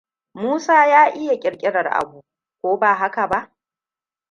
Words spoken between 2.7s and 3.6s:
ba haka ba?